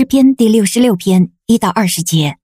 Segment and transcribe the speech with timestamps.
[0.00, 2.38] 诗篇第六十六篇一到二十节，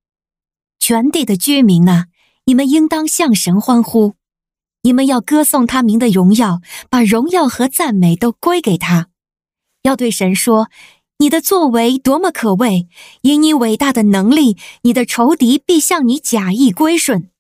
[0.78, 2.08] 全地的居民啊，
[2.44, 4.12] 你们应当向神欢呼，
[4.82, 9.08] 你们要歌颂他名的荣耀，把荣耀和赞美都归给他，
[9.84, 10.68] 要对神说：
[11.16, 12.88] 你的作为多么可畏！
[13.22, 17.30] 因你伟大的能力，你的仇敌必向你假意归顺，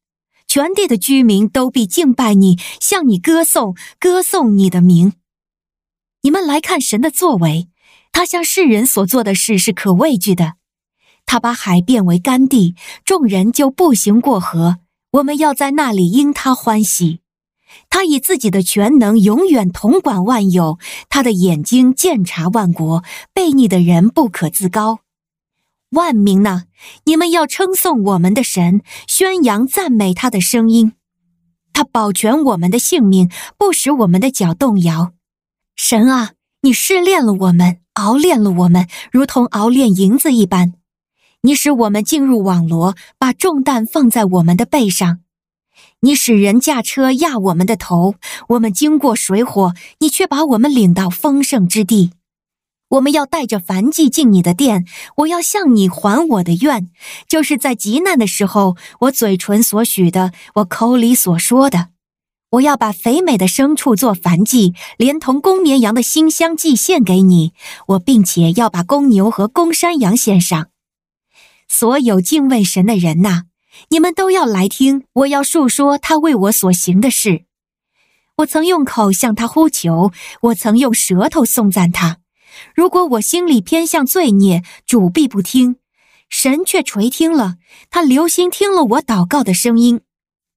[0.48, 5.12] 全地的居民都必敬拜你，向你歌颂，歌颂你的名。
[6.22, 7.68] 你们来看神的作为。
[8.16, 10.54] 他向世人所做的事是可畏惧的，
[11.26, 14.78] 他把海变为干地，众人就步行过河。
[15.10, 17.20] 我们要在那里因他欢喜。
[17.90, 20.78] 他以自己的全能永远统管万有，
[21.10, 23.04] 他的眼睛鉴察万国。
[23.34, 25.00] 悖逆的人不可自高。
[25.90, 26.64] 万民哪，
[27.04, 30.94] 你们要称颂我们的神，宣扬赞美他的声音。
[31.74, 35.12] 他保全我们的性命，不使我们的脚动摇。
[35.76, 36.30] 神啊，
[36.66, 37.78] 你试炼了我们。
[37.92, 40.74] 熬炼了我们，如同熬炼银子一般。
[41.42, 45.20] 你使我们进入网罗，把重担放在我们的背上。
[46.00, 48.16] 你使人驾车压我们的头，
[48.48, 52.10] 我们经过水火，你却把我们领到丰盛之地。
[52.88, 54.84] 我们要带着燔祭进你的殿，
[55.18, 56.90] 我要向你还我的愿，
[57.28, 61.90] 就是在极难的时候，我嘴唇所许的，我口里所说的。
[62.56, 67.52] 我要把肥美的牲畜做燔祭，连同公绵羊的馨香祭献给你。
[67.88, 70.68] 我并且要把公牛和公山羊献上。
[71.68, 73.44] 所有敬畏神的人呐，
[73.90, 75.04] 你们都要来听。
[75.12, 77.44] 我要述说他为我所行的事。
[78.36, 82.18] 我曾用口向他呼求，我曾用舌头颂赞他。
[82.74, 85.76] 如果我心里偏向罪孽，主必不听。
[86.28, 87.56] 神却垂听了，
[87.90, 90.00] 他留心听了我祷告的声音。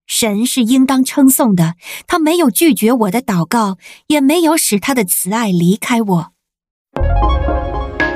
[0.10, 1.76] 神是应当称颂的，
[2.08, 6.32] 他没有拒绝我的祷告，也没有使他的慈爱离开我。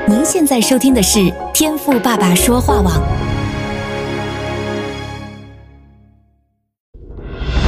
[0.08, 3.00] 您现在收听的是天赋爸爸说话网。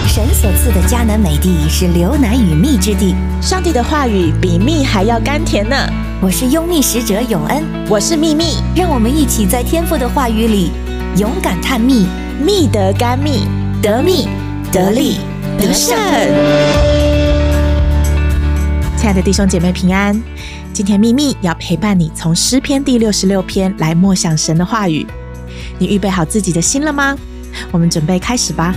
[0.09, 5.77] 神所赐的迦南美地是流奶与蜜之地，上帝的话语比蜜还要甘甜呢。
[6.21, 10.73] 我是优蜜使者永恩，我是蜜蜜，让我们一起在天赋的话语里
[11.17, 12.09] 勇敢探蜜，
[12.45, 13.47] 蜜得甘蜜。
[13.87, 14.27] 得密
[14.73, 15.19] 得利
[15.61, 15.97] 得胜，
[18.97, 20.21] 亲爱的弟兄姐妹平安。
[20.73, 25.07] 今天秘密要陪伴你从诗篇第六十六篇来默想神的话语。
[25.79, 27.17] 你预备好自己的心了吗？
[27.71, 28.75] 我们准备开始吧。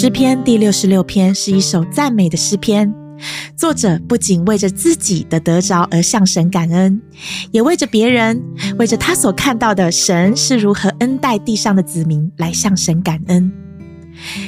[0.00, 2.90] 诗篇第六十六篇是一首赞美的诗篇，
[3.54, 6.98] 作者不仅为着自己的得着而向神感恩，
[7.50, 8.42] 也为着别人，
[8.78, 13.52] 为着他所看到的神是如何恩待地上的子民来向神感恩。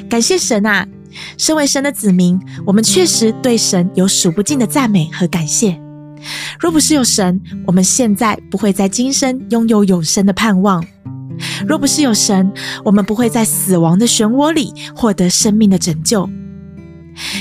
[0.08, 0.88] 感谢神啊！
[1.36, 5.78] 身为神的子民，我们确实对神有数不尽的赞美和感谢。
[6.58, 10.82] 若不是有神，我们现在不会在今生拥有永生的盼望。
[11.66, 12.52] 若不是有神，
[12.84, 16.28] 我们不会在死亡的漩涡里获得生命的拯救。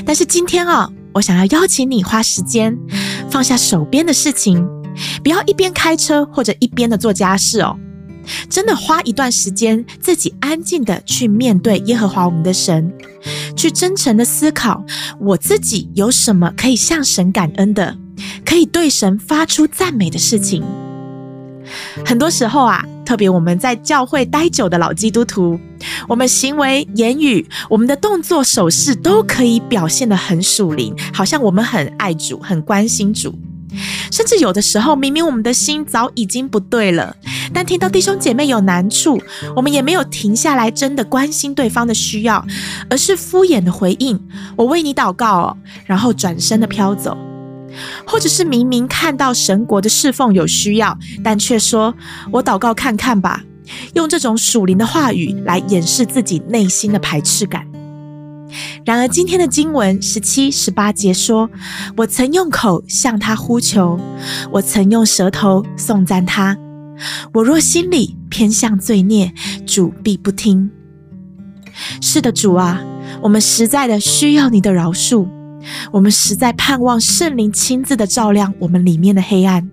[0.05, 2.77] 但是今天啊，我想要邀请你花时间
[3.29, 4.67] 放下手边的事情，
[5.23, 7.77] 不要一边开车或者一边的做家事哦。
[8.49, 12.93] 真的花一段时间，自己安静的去面对耶和华我们的神，
[13.55, 14.85] 去真诚的思考
[15.19, 17.97] 我自己有什么可以向神感恩的，
[18.45, 20.63] 可以对神发出赞美的事情。
[22.05, 25.59] 很多时候啊，特别我们在教会待久的老基督徒，
[26.07, 33.33] 我们行为、言语、我们的动作、手势都可以表现得很属灵，好像我们很爱主、很关心主。
[34.11, 37.15] 甚至有的时候，明明我们的心早已经不对了，
[37.53, 39.17] 但听到弟兄姐妹有难处，
[39.55, 42.45] 我们也没有停下来真的关心对方的需要，
[42.89, 44.19] 而是敷衍的回应
[44.57, 47.17] ：“我为你祷告哦”，然后转身的飘走。
[48.05, 51.93] 或者是明明看到神国的侍奉有需要，但却说
[52.31, 53.43] “我祷告看看吧”，
[53.95, 57.65] 用这种属灵的话语来掩饰自己内心的排斥感。
[58.83, 61.49] 然而，今天的经文十七、十八节说
[61.95, 63.97] ：“我曾用口向他呼求，
[64.51, 66.57] 我曾用舌头颂赞他。
[67.33, 69.33] 我若心里偏向罪孽，
[69.65, 70.69] 主必不听。”
[72.01, 72.81] 是的，主啊，
[73.21, 75.27] 我们实在的需要你的饶恕。
[75.91, 79.69] 我们实在盼望圣灵亲自的照亮我们里面的黑暗，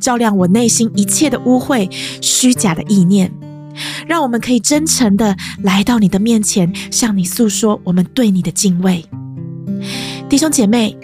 [0.00, 1.90] 照亮我内心一切的污秽、
[2.22, 3.32] 虚假的意念，
[4.06, 9.04] 让我们可以真诚的来到你的面前，向你诉说我们对你的敬畏。
[10.28, 10.96] 弟兄姐妹，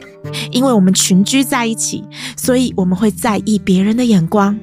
[0.50, 2.04] 因为我们群居在一起，
[2.36, 4.58] 所以我们会在意别人的眼光，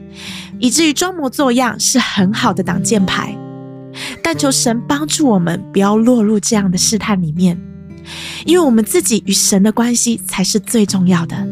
[0.59, 3.35] 以至于装模作样是很好的挡箭牌。
[4.23, 7.59] 但求神帮助我们，不要落入这样的试探里面，
[8.45, 11.47] 因为我们自己与神的关系才是最重要的。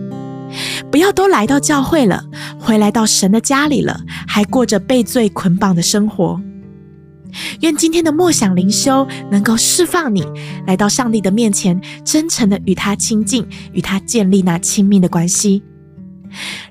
[0.89, 2.23] 不要都来到教会了，
[2.59, 6.41] 回来到神的家里了，还过着被罪捆绑的生活。
[7.61, 10.25] 愿今天的默想灵修能够释放你，
[10.65, 15.61] 来到上帝的面前，真诚的与他亲近，与他建立那亲密的关系。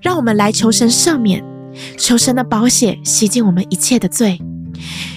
[0.02, 1.44] 让我们来求神赦免，
[1.96, 4.40] 求神的宝血洗净我们一切的罪。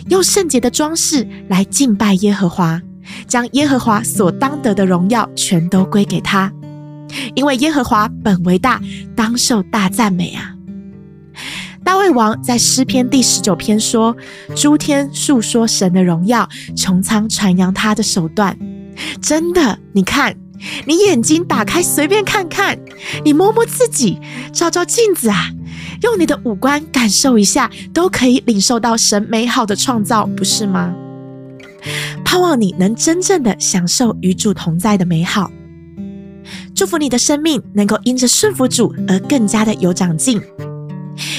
[0.10, 2.80] 用圣洁的装饰来敬拜耶和华，
[3.28, 6.52] 将耶和华所当得的荣耀全都归给他，
[7.36, 8.82] 因为耶和华本为大，
[9.16, 10.56] 当受大赞美啊！
[11.84, 14.16] 大卫王在诗篇第十九篇说
[14.56, 18.58] ：“诸天述说神的荣耀，穹苍传扬他的手段。”
[19.20, 20.36] 真的，你看，
[20.86, 22.78] 你眼睛打开，随便看看，
[23.26, 24.20] 你摸摸自己，
[24.54, 25.50] 照照镜子啊。
[26.04, 30.94] 用你的五官感受一下，都可以领受到神美好的创造，不是吗？
[32.32, 35.52] 盼望你能真正的享受与主同在的美好。
[36.74, 40.42] 祝福你的生命能够因着顺服主而更加的有长进。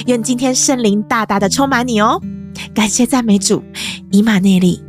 [0.07, 2.21] 愿今天圣灵大大的充满你哦！
[2.75, 3.65] 感谢赞美主，
[4.11, 4.83] 以马内利。